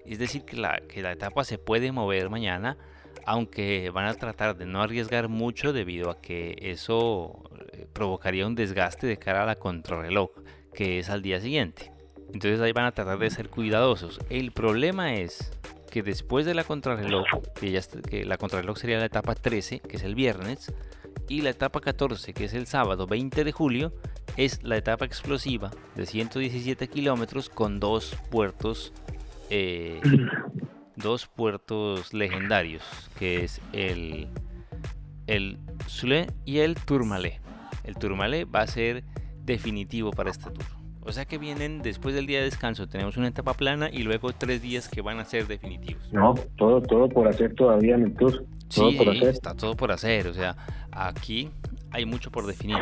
Es 0.05 0.19
decir, 0.19 0.43
que 0.43 0.57
la, 0.57 0.79
que 0.87 1.01
la 1.01 1.11
etapa 1.11 1.43
se 1.43 1.57
puede 1.57 1.91
mover 1.91 2.29
mañana, 2.29 2.77
aunque 3.25 3.89
van 3.89 4.05
a 4.05 4.13
tratar 4.13 4.57
de 4.57 4.65
no 4.65 4.81
arriesgar 4.81 5.27
mucho 5.27 5.73
debido 5.73 6.09
a 6.09 6.21
que 6.21 6.55
eso 6.61 7.43
eh, 7.73 7.85
provocaría 7.91 8.47
un 8.47 8.55
desgaste 8.55 9.05
de 9.07 9.17
cara 9.17 9.43
a 9.43 9.45
la 9.45 9.55
contrarreloj 9.55 10.31
que 10.73 10.99
es 10.99 11.09
al 11.09 11.21
día 11.21 11.39
siguiente. 11.39 11.91
Entonces 12.33 12.61
ahí 12.61 12.71
van 12.71 12.85
a 12.85 12.91
tratar 12.91 13.17
de 13.17 13.29
ser 13.29 13.49
cuidadosos. 13.49 14.19
El 14.29 14.51
problema 14.51 15.15
es 15.15 15.51
que 15.89 16.03
después 16.03 16.45
de 16.45 16.53
la 16.53 16.63
contrarreloj, 16.63 17.25
que, 17.59 17.81
que 18.09 18.25
la 18.25 18.37
contrarreloj 18.37 18.77
sería 18.77 18.99
la 18.99 19.05
etapa 19.05 19.35
13, 19.35 19.79
que 19.79 19.97
es 19.97 20.03
el 20.03 20.15
viernes, 20.15 20.71
y 21.27 21.41
la 21.41 21.51
etapa 21.51 21.79
14, 21.79 22.33
que 22.33 22.45
es 22.45 22.53
el 22.53 22.67
sábado 22.67 23.07
20 23.07 23.43
de 23.43 23.51
julio, 23.51 23.93
es 24.37 24.63
la 24.63 24.77
etapa 24.77 25.05
explosiva 25.05 25.71
de 25.95 26.05
117 26.05 26.87
kilómetros 26.87 27.49
con 27.49 27.79
dos 27.79 28.15
puertos, 28.29 28.93
eh, 29.49 29.99
dos 30.95 31.27
puertos 31.27 32.13
legendarios, 32.13 32.83
que 33.17 33.43
es 33.43 33.61
el, 33.73 34.27
el 35.27 35.59
Sule 35.87 36.27
y 36.45 36.59
el 36.59 36.75
Tourmalet. 36.75 37.39
El 37.83 37.95
Tourmalet 37.95 38.47
va 38.53 38.61
a 38.61 38.67
ser 38.67 39.03
definitivo 39.49 40.11
para 40.11 40.29
este 40.29 40.49
tour. 40.51 40.65
O 41.01 41.11
sea 41.11 41.25
que 41.25 41.37
vienen 41.37 41.81
después 41.81 42.13
del 42.13 42.27
día 42.27 42.39
de 42.39 42.45
descanso, 42.45 42.87
tenemos 42.87 43.17
una 43.17 43.27
etapa 43.27 43.53
plana 43.53 43.89
y 43.91 44.03
luego 44.03 44.31
tres 44.31 44.61
días 44.61 44.87
que 44.87 45.01
van 45.01 45.19
a 45.19 45.25
ser 45.25 45.47
definitivos. 45.47 46.01
No, 46.11 46.35
todo, 46.55 46.81
todo 46.81 47.09
por 47.09 47.27
hacer 47.27 47.55
todavía 47.55 47.95
en 47.95 48.03
el 48.03 48.13
tour. 48.13 48.45
sí, 48.69 48.97
está 49.21 49.55
todo 49.55 49.75
por 49.75 49.91
hacer. 49.91 50.27
O 50.27 50.33
sea, 50.33 50.55
aquí 50.91 51.49
hay 51.91 52.05
mucho 52.05 52.31
por 52.31 52.45
definir. 52.45 52.77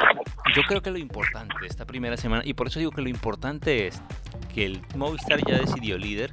Yo 0.55 0.61
creo 0.67 0.81
que 0.81 0.91
lo 0.91 0.97
importante 0.97 1.55
de 1.61 1.67
esta 1.67 1.85
primera 1.85 2.17
semana, 2.17 2.43
y 2.45 2.53
por 2.53 2.67
eso 2.67 2.79
digo 2.79 2.91
que 2.91 3.01
lo 3.01 3.09
importante 3.09 3.87
es 3.87 4.01
que 4.53 4.65
el 4.65 4.81
Movistar 4.95 5.39
ya 5.47 5.57
decidió 5.57 5.97
líder, 5.97 6.31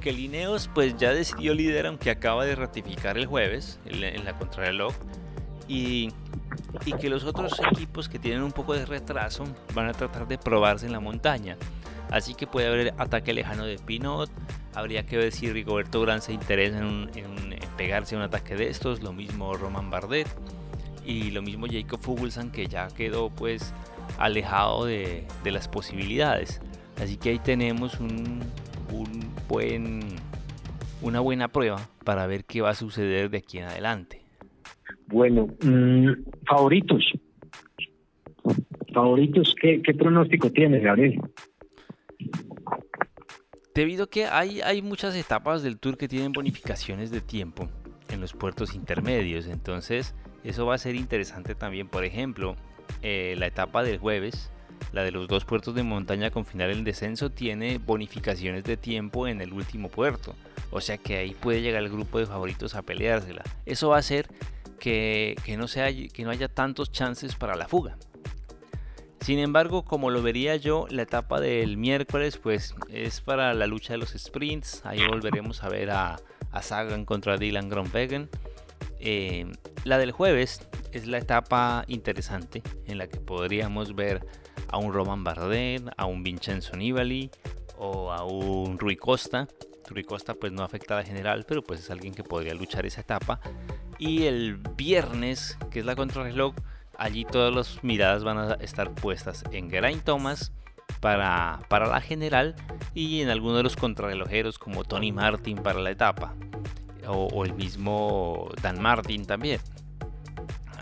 que 0.00 0.10
el 0.10 0.18
Ineos 0.18 0.68
pues 0.74 0.96
ya 0.96 1.12
decidió 1.12 1.54
líder, 1.54 1.86
aunque 1.86 2.10
acaba 2.10 2.44
de 2.44 2.56
ratificar 2.56 3.16
el 3.16 3.26
jueves 3.26 3.78
en 3.84 4.00
la, 4.00 4.08
en 4.08 4.24
la 4.24 4.36
contrarreloj, 4.36 4.94
y 5.68 6.08
y 6.84 6.92
que 6.92 7.08
los 7.08 7.24
otros 7.24 7.58
equipos 7.72 8.08
que 8.08 8.18
tienen 8.18 8.42
un 8.42 8.52
poco 8.52 8.74
de 8.74 8.86
retraso 8.86 9.44
van 9.74 9.88
a 9.88 9.92
tratar 9.92 10.26
de 10.28 10.38
probarse 10.38 10.86
en 10.86 10.92
la 10.92 11.00
montaña. 11.00 11.56
Así 12.10 12.34
que 12.34 12.46
puede 12.46 12.68
haber 12.68 12.94
ataque 12.98 13.32
lejano 13.32 13.64
de 13.64 13.78
Pinot. 13.78 14.30
Habría 14.74 15.04
que 15.04 15.16
ver 15.16 15.32
si 15.32 15.50
Rigoberto 15.50 16.00
Urán 16.00 16.22
se 16.22 16.32
interesa 16.32 16.78
en, 16.78 17.10
pegarse 17.76 18.14
a 18.14 18.18
un 18.18 18.24
ataque 18.24 18.54
de 18.54 18.68
estos. 18.68 19.02
Lo 19.02 19.12
mismo 19.12 19.54
Roman 19.54 19.90
Bardet. 19.90 20.28
Y 21.04 21.30
lo 21.30 21.42
mismo 21.42 21.66
Jacob 21.70 22.00
Fuglsang 22.00 22.50
que 22.50 22.66
ya 22.66 22.88
quedó 22.88 23.30
pues 23.30 23.72
alejado 24.18 24.84
de, 24.84 25.26
las 25.44 25.68
posibilidades. 25.68 26.60
Así 27.02 27.16
que 27.16 27.30
ahí 27.30 27.38
tenemos 27.38 27.98
un 28.00 28.40
buen, 29.48 30.00
una 31.00 31.20
buena 31.20 31.48
prueba 31.48 31.88
para 32.04 32.26
ver 32.26 32.44
qué 32.44 32.60
va 32.60 32.70
a 32.70 32.74
suceder 32.74 33.30
de 33.30 33.38
aquí 33.38 33.58
en 33.58 33.64
adelante. 33.64 34.27
Bueno, 35.08 35.48
mm, 35.62 36.12
favoritos. 36.46 37.12
Favoritos, 38.92 39.54
¿qué, 39.60 39.80
pronóstico 39.96 40.50
tienes, 40.50 40.82
Gabriel? 40.82 41.20
Debido 43.74 44.04
a 44.04 44.10
que 44.10 44.26
hay, 44.26 44.60
hay 44.60 44.82
muchas 44.82 45.14
etapas 45.14 45.62
del 45.62 45.78
tour 45.78 45.96
que 45.96 46.08
tienen 46.08 46.32
bonificaciones 46.32 47.10
de 47.10 47.20
tiempo 47.20 47.68
en 48.10 48.20
los 48.20 48.32
puertos 48.32 48.74
intermedios, 48.74 49.46
entonces 49.46 50.14
eso 50.44 50.66
va 50.66 50.74
a 50.74 50.78
ser 50.78 50.94
interesante 50.94 51.54
también. 51.54 51.88
Por 51.88 52.04
ejemplo, 52.04 52.56
eh, 53.02 53.34
la 53.38 53.46
etapa 53.46 53.82
del 53.82 53.98
jueves, 53.98 54.50
la 54.92 55.04
de 55.04 55.12
los 55.12 55.28
dos 55.28 55.44
puertos 55.44 55.74
de 55.74 55.82
montaña 55.84 56.30
con 56.30 56.44
final 56.44 56.70
en 56.70 56.84
descenso, 56.84 57.30
tiene 57.30 57.78
bonificaciones 57.78 58.64
de 58.64 58.76
tiempo 58.76 59.28
en 59.28 59.40
el 59.40 59.52
último 59.52 59.88
puerto. 59.88 60.34
O 60.70 60.80
sea 60.80 60.98
que 60.98 61.16
ahí 61.16 61.34
puede 61.38 61.62
llegar 61.62 61.82
el 61.82 61.88
grupo 61.88 62.18
de 62.18 62.26
favoritos 62.26 62.74
a 62.74 62.82
peleársela. 62.82 63.42
Eso 63.64 63.90
va 63.90 63.98
a 63.98 64.02
ser 64.02 64.28
que, 64.78 65.36
no 65.58 65.66
que 65.66 66.24
no 66.24 66.30
haya 66.30 66.48
tantos 66.48 66.92
chances 66.92 67.34
para 67.34 67.56
la 67.56 67.68
fuga. 67.68 67.96
Sin 69.20 69.38
embargo, 69.40 69.84
como 69.84 70.10
lo 70.10 70.22
vería 70.22 70.56
yo, 70.56 70.86
la 70.90 71.02
etapa 71.02 71.40
del 71.40 71.76
miércoles 71.76 72.38
pues 72.38 72.74
es 72.88 73.20
para 73.20 73.52
la 73.52 73.66
lucha 73.66 73.92
de 73.92 73.98
los 73.98 74.10
sprints. 74.10 74.82
Ahí 74.84 75.06
volveremos 75.06 75.62
a 75.62 75.68
ver 75.68 75.90
a, 75.90 76.16
Sagan 76.62 77.04
contra 77.04 77.36
Dylan 77.36 77.68
Groenewegen. 77.68 78.28
Eh, 79.00 79.50
la 79.84 79.98
del 79.98 80.12
jueves 80.12 80.66
es 80.92 81.06
la 81.06 81.18
etapa 81.18 81.84
interesante 81.88 82.62
en 82.86 82.98
la 82.98 83.06
que 83.06 83.20
podríamos 83.20 83.94
ver 83.94 84.26
a 84.68 84.78
un 84.78 84.92
Roman 84.92 85.24
Bardet, 85.24 85.82
a 85.96 86.06
un 86.06 86.22
Vincenzo 86.22 86.76
Nibali 86.76 87.30
o 87.76 88.12
a 88.12 88.24
un 88.24 88.78
Rui 88.78 88.96
Costa. 88.96 89.46
Rui 89.88 90.04
Costa 90.04 90.34
pues 90.34 90.52
no 90.52 90.62
afecta 90.62 90.94
a 90.94 90.98
la 90.98 91.04
general, 91.04 91.44
pero 91.46 91.62
pues 91.62 91.80
es 91.80 91.90
alguien 91.90 92.14
que 92.14 92.24
podría 92.24 92.54
luchar 92.54 92.86
esa 92.86 93.00
etapa. 93.00 93.40
Y 93.98 94.24
el 94.24 94.58
viernes, 94.76 95.58
que 95.70 95.80
es 95.80 95.84
la 95.84 95.96
contrarreloj, 95.96 96.54
allí 96.96 97.24
todas 97.24 97.54
las 97.54 97.84
miradas 97.84 98.24
van 98.24 98.38
a 98.38 98.54
estar 98.54 98.94
puestas 98.94 99.44
en 99.52 99.70
Geraint 99.70 100.04
Thomas 100.04 100.52
para, 101.00 101.60
para 101.68 101.86
la 101.86 102.00
general 102.00 102.56
y 102.94 103.20
en 103.22 103.28
algunos 103.28 103.58
de 103.58 103.62
los 103.62 103.76
contrarrelojeros 103.76 104.58
como 104.58 104.84
Tony 104.84 105.12
Martin 105.12 105.58
para 105.58 105.80
la 105.80 105.90
etapa 105.90 106.34
o, 107.08 107.44
el 107.44 107.54
mismo 107.54 108.50
Dan 108.62 108.80
Martin 108.80 109.24
también. 109.24 109.60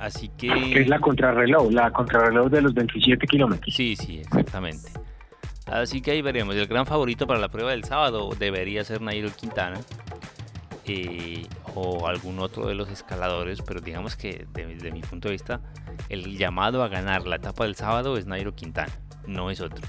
Así 0.01 0.29
que... 0.37 0.81
Es 0.81 0.89
la 0.89 0.99
contrarreloj, 0.99 1.71
la 1.73 1.91
contrarreloj 1.91 2.51
de 2.51 2.63
los 2.63 2.75
27 2.75 3.27
kilómetros. 3.27 3.75
Sí, 3.75 3.97
sí, 3.97 4.19
exactamente. 4.19 4.91
Así 5.67 6.01
que 6.01 6.13
ahí 6.13 6.23
veremos. 6.23 6.55
El 6.55 6.67
gran 6.67 6.87
favorito 6.87 7.27
para 7.27 7.41
la 7.41 7.49
prueba 7.49 7.71
del 7.71 7.85
sábado 7.85 8.31
debería 8.39 8.85
ser 8.85 9.01
Nairo 9.01 9.31
Quintana. 9.31 9.81
Eh, 10.85 11.47
o 11.77 12.09
algún 12.09 12.39
otro 12.39 12.67
de 12.67 12.75
los 12.75 12.91
escaladores, 12.91 13.61
pero 13.61 13.81
digamos 13.81 14.17
que 14.17 14.47
desde 14.55 14.91
mi 14.91 15.03
punto 15.03 15.29
de 15.29 15.33
vista, 15.33 15.61
el 16.09 16.37
llamado 16.39 16.83
a 16.83 16.89
ganar 16.89 17.27
la 17.27 17.37
etapa 17.37 17.65
del 17.65 17.75
sábado 17.75 18.17
es 18.17 18.27
Nairo 18.27 18.55
Quintana, 18.55 18.93
no 19.27 19.51
es 19.51 19.61
otro. 19.61 19.87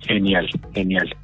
Genial, 0.00 0.46
genial. 0.74 1.16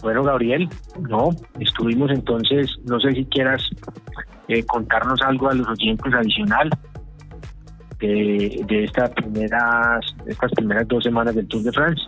Bueno, 0.00 0.22
Gabriel, 0.22 0.68
no, 0.98 1.28
estuvimos 1.60 2.10
entonces, 2.10 2.70
no 2.84 2.98
sé 3.00 3.12
si 3.12 3.24
quieras 3.26 3.62
eh, 4.48 4.64
contarnos 4.64 5.20
algo 5.22 5.50
a 5.50 5.54
los 5.54 5.68
oyentes 5.68 6.12
adicional 6.14 6.70
de, 7.98 8.64
de 8.66 8.84
estas 8.84 9.10
primeras, 9.10 10.04
estas 10.26 10.50
primeras 10.52 10.88
dos 10.88 11.04
semanas 11.04 11.34
del 11.34 11.46
Tour 11.48 11.62
de 11.62 11.72
France. 11.72 12.02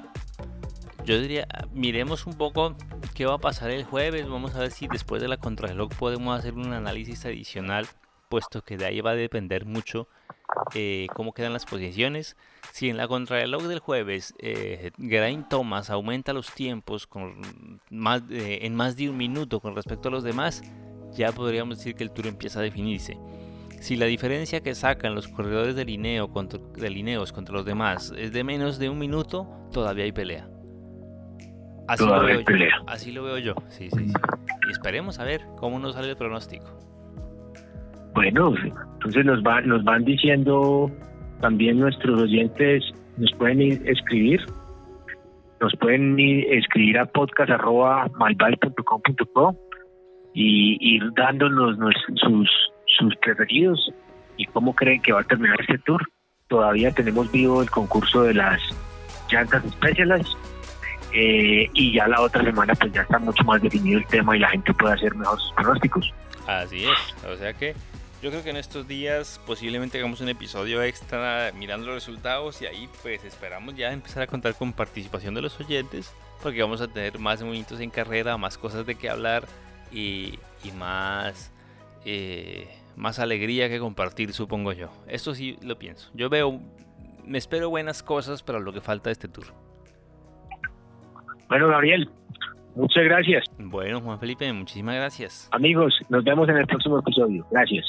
Yo 1.04 1.20
diría, 1.20 1.46
miremos 1.72 2.26
un 2.26 2.34
poco 2.34 2.76
qué 3.16 3.24
va 3.24 3.34
a 3.34 3.38
pasar 3.38 3.70
el 3.70 3.84
jueves. 3.84 4.28
Vamos 4.28 4.54
a 4.54 4.58
ver 4.60 4.70
si 4.70 4.88
después 4.88 5.22
de 5.22 5.28
la 5.28 5.38
contrarreloj 5.38 5.90
podemos 5.98 6.38
hacer 6.38 6.52
un 6.52 6.74
análisis 6.74 7.24
adicional, 7.24 7.86
puesto 8.28 8.62
que 8.62 8.76
de 8.76 8.84
ahí 8.84 9.00
va 9.00 9.12
a 9.12 9.14
depender 9.14 9.64
mucho 9.64 10.06
eh, 10.74 11.06
cómo 11.14 11.32
quedan 11.32 11.54
las 11.54 11.64
posiciones. 11.64 12.36
Si 12.72 12.90
en 12.90 12.98
la 12.98 13.08
contrarreloj 13.08 13.62
del 13.62 13.78
jueves 13.78 14.34
eh, 14.38 14.90
Geraint 14.98 15.48
Thomas 15.48 15.88
aumenta 15.88 16.34
los 16.34 16.52
tiempos 16.52 17.06
con 17.06 17.80
más, 17.88 18.22
en 18.28 18.74
más 18.74 18.96
de 18.96 19.08
un 19.08 19.16
minuto 19.16 19.60
con 19.60 19.74
respecto 19.74 20.08
a 20.08 20.12
los 20.12 20.22
demás, 20.22 20.62
ya 21.12 21.32
podríamos 21.32 21.78
decir 21.78 21.94
que 21.94 22.04
el 22.04 22.10
tour 22.10 22.26
empieza 22.26 22.58
a 22.58 22.62
definirse. 22.62 23.16
Si 23.80 23.96
la 23.96 24.04
diferencia 24.04 24.60
que 24.60 24.74
sacan 24.74 25.14
los 25.14 25.26
corredores 25.28 25.74
de, 25.74 25.86
lineo 25.86 26.28
contra, 26.28 26.60
de 26.74 26.90
lineos 26.90 27.32
contra 27.32 27.54
los 27.54 27.64
demás 27.64 28.12
es 28.14 28.32
de 28.32 28.44
menos 28.44 28.78
de 28.78 28.90
un 28.90 28.98
minuto, 28.98 29.48
todavía 29.72 30.04
hay 30.04 30.12
pelea. 30.12 30.50
Así, 31.88 32.04
lo 32.04 32.20
veo, 32.20 32.40
yo, 32.40 32.66
así 32.86 33.12
lo 33.12 33.22
veo 33.22 33.38
yo. 33.38 33.54
Sí, 33.68 33.88
sí, 33.90 34.08
sí. 34.08 34.14
Y 34.66 34.72
esperemos 34.72 35.20
a 35.20 35.24
ver 35.24 35.42
cómo 35.56 35.78
nos 35.78 35.94
sale 35.94 36.10
el 36.10 36.16
pronóstico. 36.16 36.66
Bueno, 38.14 38.54
entonces 38.94 39.24
nos, 39.24 39.40
va, 39.42 39.60
nos 39.60 39.84
van 39.84 40.04
diciendo 40.04 40.90
también 41.40 41.78
nuestros 41.78 42.22
oyentes, 42.22 42.82
nos 43.18 43.32
pueden 43.34 43.86
escribir, 43.86 44.44
nos 45.60 45.76
pueden 45.76 46.18
escribir 46.50 46.98
a 46.98 47.06
podcast.malval.com.co 47.06 49.56
y 50.34 50.94
ir 50.94 51.04
dándonos 51.14 51.78
sus, 52.16 52.50
sus 52.98 53.14
preferidos 53.16 53.92
y 54.36 54.44
cómo 54.46 54.74
creen 54.74 55.00
que 55.02 55.12
va 55.12 55.20
a 55.20 55.24
terminar 55.24 55.60
este 55.60 55.78
tour. 55.78 56.02
Todavía 56.48 56.90
tenemos 56.92 57.30
vivo 57.30 57.62
el 57.62 57.70
concurso 57.70 58.22
de 58.22 58.34
las 58.34 58.60
llantas 59.30 59.62
Specialized 59.72 60.36
eh, 61.18 61.70
y 61.72 61.94
ya 61.94 62.06
la 62.06 62.20
otra 62.20 62.44
semana 62.44 62.74
pues 62.74 62.92
ya 62.92 63.00
está 63.00 63.18
mucho 63.18 63.42
más 63.44 63.62
definido 63.62 63.98
el 63.98 64.06
tema 64.06 64.36
y 64.36 64.40
la 64.40 64.50
gente 64.50 64.74
puede 64.74 64.92
hacer 64.92 65.14
mejores 65.14 65.46
pronósticos. 65.56 66.12
Así 66.46 66.84
es, 66.84 67.24
o 67.24 67.34
sea 67.36 67.54
que 67.54 67.74
yo 68.22 68.28
creo 68.30 68.42
que 68.44 68.50
en 68.50 68.58
estos 68.58 68.86
días 68.86 69.40
posiblemente 69.46 69.96
hagamos 69.96 70.20
un 70.20 70.28
episodio 70.28 70.82
extra 70.82 71.52
mirando 71.56 71.86
los 71.86 71.94
resultados 71.94 72.60
y 72.60 72.66
ahí 72.66 72.86
pues 73.00 73.24
esperamos 73.24 73.74
ya 73.76 73.92
empezar 73.92 74.24
a 74.24 74.26
contar 74.26 74.54
con 74.56 74.74
participación 74.74 75.32
de 75.32 75.40
los 75.40 75.58
oyentes 75.58 76.12
porque 76.42 76.60
vamos 76.60 76.82
a 76.82 76.88
tener 76.88 77.18
más 77.18 77.40
movimientos 77.40 77.80
en 77.80 77.88
carrera, 77.88 78.36
más 78.36 78.58
cosas 78.58 78.84
de 78.84 78.94
qué 78.96 79.08
hablar 79.08 79.46
y, 79.90 80.38
más, 80.76 81.50
eh, 82.04 82.68
más 82.94 83.18
alegría 83.20 83.70
que 83.70 83.78
compartir, 83.78 84.34
supongo 84.34 84.72
yo. 84.72 84.90
Esto 85.06 85.34
sí 85.34 85.56
lo 85.62 85.78
pienso. 85.78 86.10
Yo 86.12 86.28
veo, 86.28 86.60
me 87.24 87.38
espero 87.38 87.70
buenas 87.70 88.02
cosas 88.02 88.42
para 88.42 88.58
lo 88.58 88.74
que 88.74 88.82
falta 88.82 89.08
de 89.08 89.12
este 89.12 89.28
tour. 89.28 89.46
Bueno, 91.48 91.68
Gabriel, 91.68 92.08
muchas 92.74 93.04
gracias. 93.04 93.44
Bueno, 93.58 94.00
Juan 94.00 94.18
Felipe, 94.18 94.52
muchísimas 94.52 94.96
gracias. 94.96 95.48
Amigos, 95.52 95.94
nos 96.08 96.24
vemos 96.24 96.48
en 96.48 96.56
el 96.56 96.66
próximo 96.66 96.98
episodio. 96.98 97.46
Gracias. 97.50 97.84